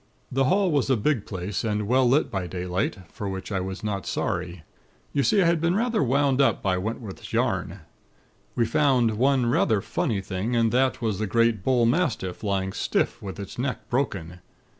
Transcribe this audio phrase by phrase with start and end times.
[0.31, 3.83] "The hall was a big place, and well lit by daylight; for which I was
[3.83, 4.63] not sorry.
[5.13, 7.81] You see, I had been rather wound up by Wentworth's yarn.
[8.55, 13.39] We found one rather funny thing, and that was the great bullmastiff, lying stiff with
[13.39, 14.39] its neck broken.